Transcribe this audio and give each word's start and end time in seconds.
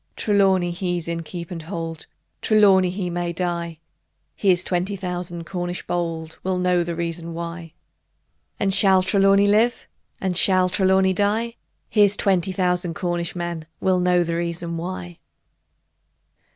Trelawny 0.15 0.71
he's 0.71 1.07
in 1.07 1.21
keep 1.21 1.51
and 1.51 1.61
hold; 1.61 2.07
Trelawny 2.41 2.89
he 2.89 3.11
may 3.11 3.31
die: 3.31 3.77
Here's 4.35 4.63
twenty 4.63 4.95
thousand 4.95 5.45
Cornish 5.45 5.85
bold 5.85 6.39
Will 6.43 6.57
know 6.57 6.83
the 6.83 6.95
reason 6.95 7.35
why 7.35 7.73
And 8.59 8.73
shall 8.73 9.03
Trelawny 9.03 9.45
live? 9.45 9.87
Or 10.19 10.33
shall 10.33 10.69
Trelawny 10.69 11.13
die? 11.13 11.55
Here's 11.87 12.17
twenty 12.17 12.51
thousand 12.51 12.95
Cornish 12.95 13.35
men 13.35 13.67
Will 13.79 13.99
know 13.99 14.23
the 14.23 14.37
reason 14.37 14.75
why! 14.75 15.19